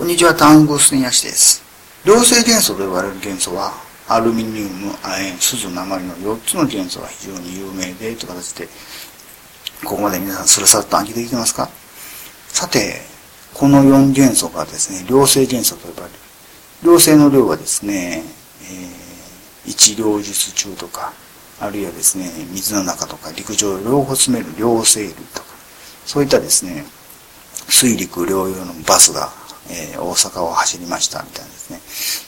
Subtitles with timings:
[0.00, 1.62] こんにちは、タングステンヤシです。
[2.06, 3.74] 良性元素と呼ばれる元素は、
[4.08, 8.66] アルミニウム、亜鉛、鈴、鉛の4つの元素が非常に有名で、という形で、
[9.84, 11.68] ここまで皆さんスラスラと暗記できてますか？
[12.48, 13.02] さて、
[13.52, 16.14] この4元素がですね、良性元素と呼ばれる。
[16.82, 18.22] 良性の量はですね、
[18.62, 21.12] えー、一両日中とか、
[21.60, 25.48] あるいはですね、水の中とか陸上を両方詰める両生類とか、
[26.06, 26.86] そういったですね、
[27.68, 29.38] 水陸両用のバスが、
[29.70, 31.80] えー、大阪を走りましたみたいなですね、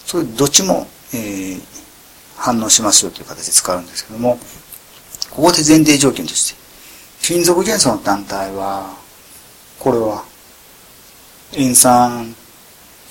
[0.07, 1.61] そういうどっちも、えー、
[2.37, 4.39] 反応しますよという形で使うんですけども、
[5.31, 6.61] ここで前提条件として、
[7.23, 8.97] 金属元素の単体は、
[9.79, 10.25] これは、
[11.55, 12.35] 塩酸、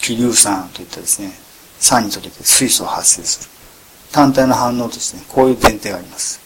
[0.02, 1.32] 気硫酸といったですね、
[1.80, 3.50] 酸に溶けて水素を発生する。
[4.12, 6.40] 単体の反応としてね、こういう前提があります。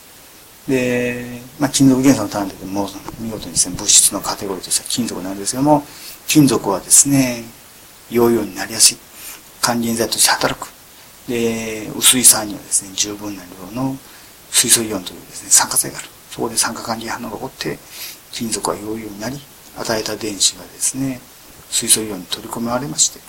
[0.68, 2.88] で、まあ、金属元素の単体でも
[3.20, 5.84] 見事にですね、物質のカテゴリーとしては金属なんですけども、
[6.28, 7.44] 金属はですね、
[8.10, 8.98] 陽陽になりやすい。
[9.62, 10.68] 還元剤として働く。
[11.28, 13.98] で、薄い酸にはですね、十分な量の
[14.52, 16.08] 水素イオンというですね、酸化剤がある。
[16.30, 17.80] そこで酸化還元反応が起こって、
[18.32, 19.40] 金属は陽陽になり、
[19.78, 21.20] 与えた電子がですね、
[21.70, 23.20] 水素イオンに取り込まれまして、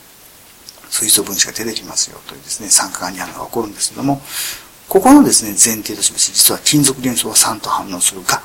[0.90, 4.20] 水素分子が出てきますよというですね、酸化還元反応が起こるんですけども、
[4.88, 8.40] ここのですね、前提としまして、実は金属元素は酸と反応するが、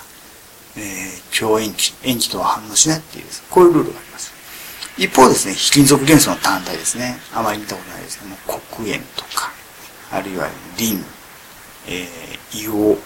[0.76, 4.34] えー、強塩基、塩基とは反応しないっていう、こういうルールがあります。
[4.98, 8.38] 一方ですね、非金属元素の単体ですね、あまり見たことないですけども、
[8.72, 9.52] 黒鉛とか、
[10.12, 11.06] あるいはリン、
[11.88, 13.02] えー、硫黄、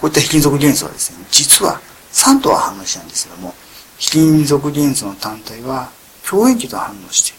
[0.00, 3.54] こういった非金属元素はですね、実は酸とは反応しないんですけども、
[3.98, 5.90] 非金属元素の単体は
[6.24, 7.32] 強塩基と反応し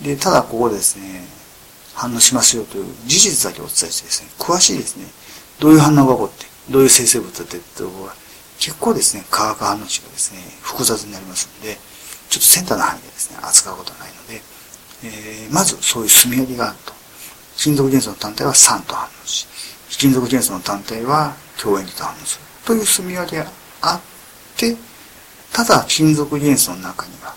[0.00, 1.24] て、で、ただここですね、
[1.94, 5.04] 反応しますよという事実だけお伝えしてですね、詳しいですね、
[5.58, 8.14] どういう反応が起こって、どういう生成物だってところが
[8.58, 11.78] 結構ですね、化学反応値がですね、複雑になりますので、
[12.30, 14.40] ちょっとセンターの範囲でですね、扱うことはないので、
[15.04, 16.92] えー、まずそういう炭みりがあると。
[17.56, 19.46] 金属元素の単体は酸と反応し、
[19.90, 23.46] 非金属元素の単体は強塩基と反応するという炭み割りが
[23.82, 24.00] あっ
[24.56, 24.76] て、
[25.52, 27.34] ただ金属元素の中には、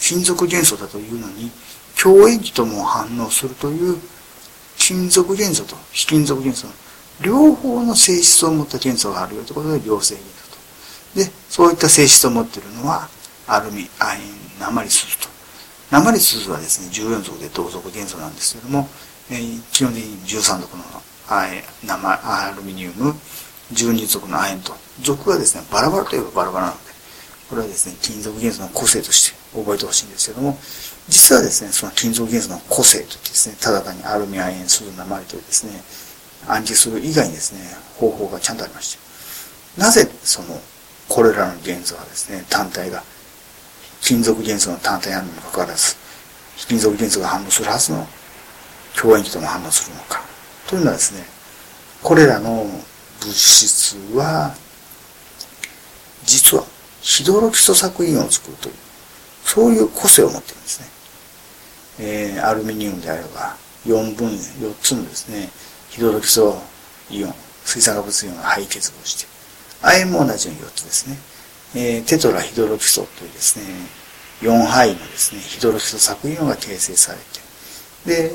[0.00, 1.50] 金属元素だというのに、
[1.96, 3.98] 強塩基とも反応するという
[4.78, 6.72] 金属元素と非金属元素の
[7.20, 11.20] 両方の性質を持った元素があるよということで良性元素と。
[11.24, 13.08] で、そういった性質を持っているのは
[13.48, 14.14] アルミ、亜
[14.60, 15.28] 鉛、鉛鈴と。
[15.90, 18.88] 鉛鈴はですね、14属で同族元素なんですけども、
[19.30, 20.84] えー、基本的に13属の
[21.30, 23.14] アルミニウム、
[23.72, 26.88] 12属の亜鉛と、属がですね、バラバラといえばバラバラなので、
[27.48, 30.58] これはですね、金属元素の個性として覚えてほしいんですけども、
[31.08, 35.72] 実はですね、その金属元素の個性といってですね、ただ単にアルミ、亜鉛、鈴、鉛というですね、
[36.46, 37.60] 暗記する以外にですね、
[37.96, 40.60] 方法がちゃんとありまして、なぜその、
[41.08, 43.02] これらの元素はですね、単体が、
[44.00, 45.96] 金属元素の単体なのにもかかわらず、
[46.66, 48.06] 金属元素が反応するはずの
[48.94, 50.22] 強塩基とも反応するのか。
[50.66, 51.24] というのはですね、
[52.02, 52.66] これらの
[53.20, 54.54] 物質は、
[56.24, 56.64] 実は
[57.00, 58.74] ヒドロキソ作品を作るという、
[59.44, 60.86] そういう個性を持っているんですね。
[62.00, 63.56] えー、アルミニウムであれば、
[63.86, 65.48] 4分、4つのですね、
[65.90, 66.60] ヒドロキソ
[67.10, 69.26] イオン、水酸化物イオンが肺結合して、
[69.82, 71.16] 亜鉛も同じように4つですね。
[71.74, 73.64] えー、テトラヒドロキソというですね、
[74.40, 77.18] 4範囲のですね、ヒドロキソ作品が形成され
[78.06, 78.32] て、で、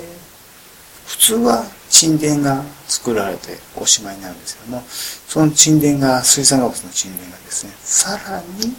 [1.07, 8.75] 普通は沈殿が作られておしまいになるんですけども、その沈殿が、水酸化物の沈殿がですね、さらに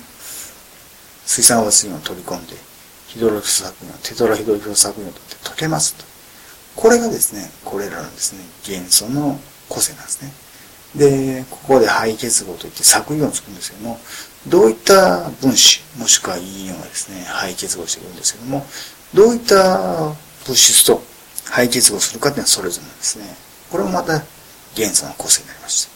[1.26, 2.54] 水酸化物イオンを取り込んで、
[3.08, 6.04] ヒドロキソ作品テトラヒドロキソ作品を取って溶けますと。
[6.76, 9.38] これがですね、これらのですね、元素の
[9.68, 10.32] 個性なんですね。
[10.94, 14.00] で、ここで肺結合といって作イオンを作るんですけども、
[14.46, 18.66] どういった分子、もしくはイオンがですね、肺結合してくるんですけども、
[19.12, 20.14] どういった
[20.46, 21.02] 物質と
[21.44, 23.36] 肺結合するかっていうのはそれぞれなんですね。
[23.70, 24.22] これもまた
[24.74, 25.88] 元素の個性になりまし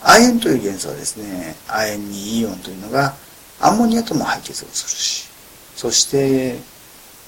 [0.00, 0.14] た。
[0.14, 3.14] 亜鉛という元素はですね、亜鉛にイオンというのが
[3.60, 5.28] アンモニアとも肺結合するし、
[5.76, 6.58] そして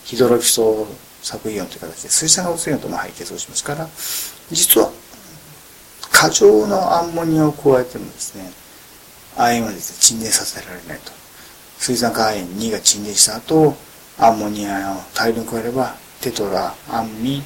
[0.04, 0.86] ヒドロキソ
[1.22, 3.88] 削イオンという形で水酸化物イオンとも肺結合しますから、
[4.50, 4.90] 実は
[6.14, 8.49] 過剰のアンモニアを加えてもですね、
[9.37, 11.11] 亜鉛はですね、沈殿させられないと。
[11.78, 13.75] 水酸化亜鉛2が沈殿した後、
[14.16, 17.43] アンモニアを大量に加えれば、テトラ、アンミ、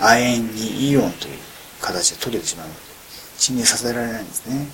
[0.00, 1.38] 亜鉛2イオンという
[1.82, 2.80] 形で取れてしまうので、
[3.36, 4.66] 沈殿させられないんですね。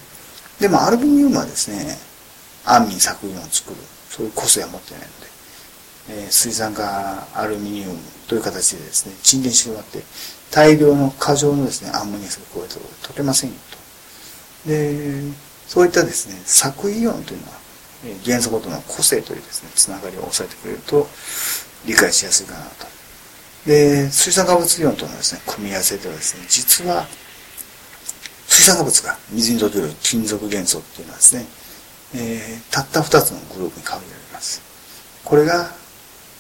[0.61, 1.99] でもアルミニウムはですね、
[2.65, 3.77] 安眠作品を作る、
[4.09, 5.27] そういう個性は持ってないので、
[6.08, 10.02] え、水酸化アルミニウムという形でですね、沈殿してしまって、
[10.50, 13.56] 大量の過剰のですね、アンモニアスが加えたと取れませんよ
[14.64, 14.69] と。
[14.69, 15.22] で、
[15.66, 17.62] そういったですね、作イオンというのは、
[18.25, 21.08] 元素ごとの個性というですね、つながりを抑えてくれると、
[21.87, 22.87] 理解しやすいかなと。
[23.66, 27.06] で、水酸化物イオンとのですね、組み合わせではですね、実は、
[28.49, 31.46] 水酸化物が水に溶ける金属元素っていうのはですね、
[32.14, 34.60] えー、たった2つのグループに限られます。
[35.25, 35.70] これが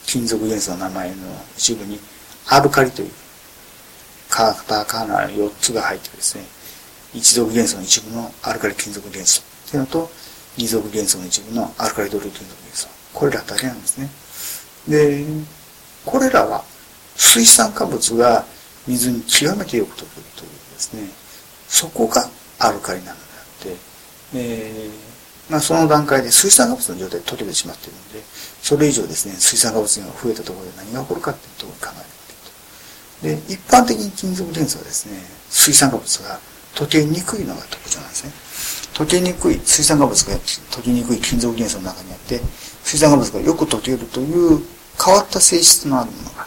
[0.06, 1.14] 金属元素の名前の
[1.56, 1.98] 一部に
[2.48, 3.10] アルカリという
[4.28, 6.44] カタカナ4つが入ってですね、
[7.14, 10.10] 一族元素の一部のアルカリ金属元素っていうのと、
[10.56, 12.88] 二族元素の一部のアルカリドル金属元素。
[13.14, 14.08] これらだけなんですね。
[14.88, 15.24] で、
[16.04, 16.64] これらは
[17.16, 18.44] 水酸化物が
[18.86, 20.06] 水に極めてよく溶ける
[20.36, 21.08] というですね、
[21.68, 22.28] そこが
[22.58, 23.76] アルカリなのであって、
[24.34, 25.11] えー、
[25.50, 28.22] まあ、その段階で水酸化物の状態で溶けてしまっているので、
[28.62, 33.50] それ以上ですね、水酸化物が増えたところで何が起こるかっていうところに考えていくと。
[33.50, 35.18] で、一般的に金属元素はですね、
[35.50, 36.38] 水酸化物が
[36.74, 38.32] 溶けにくいのが特徴なんですね。
[38.94, 42.40] 溶けにくい、水酸化物が溶けにくい金属元素の中にあって、
[42.84, 44.60] 水酸化物がよく溶けるという
[45.02, 46.46] 変わった性質のあるものが、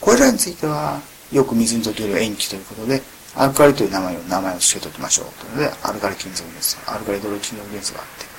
[0.00, 1.00] これらについては
[1.32, 3.02] よく水に溶ける塩基ということで、
[3.34, 5.26] アルカリという名前を、名前を付けときましょう。
[5.40, 8.35] というので、アルカリ金属元素、アルカリドロ金属元素があって、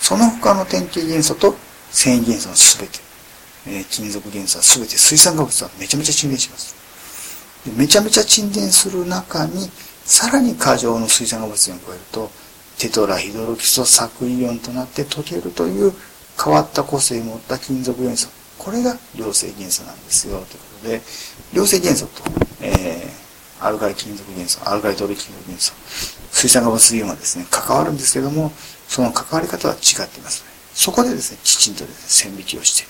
[0.00, 1.54] その他の典型元素と
[1.90, 2.98] 繊維元素のすべて、
[3.66, 6.74] えー、金属元素はすべて水酸化物はめちゃめちゃ沈殿します。
[7.64, 9.70] でめちゃめちゃ沈殿する中に、
[10.04, 12.30] さらに過剰の水酸化物を加えると、
[12.78, 15.92] テトラヒドロキソ酢イオンとなって溶けるという
[16.42, 18.28] 変わった個性を持った金属元素。
[18.56, 20.38] これが良性元素なんですよ。
[20.38, 21.02] ということで、
[21.52, 22.22] 良性元素と、
[22.62, 25.72] えー、アルカリ金属元素、アルカリドル金属元素、
[26.32, 28.52] 水酸化物イオンはですね、関わるんですけども、
[28.90, 30.50] その関わり方は違っています、ね。
[30.74, 32.88] そこでですね、きちんとですね、線引きをして、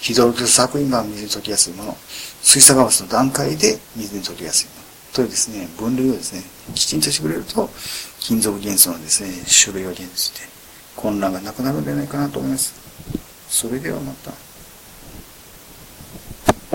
[0.00, 1.96] ヒドロキソ酢イオンが水に溶けやすいもの、
[2.42, 4.82] 水酸化物の段階で水に溶けやすいもの、
[5.14, 6.42] というですね、分類をですね、
[6.74, 7.70] きちんとしてくれると、
[8.18, 10.40] 金属元素のですね、種類を現じて、
[10.96, 12.74] 混乱がなくなるんじゃないかなと思います。
[13.48, 14.45] それではまた。